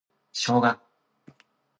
[0.33, 0.81] ショウガ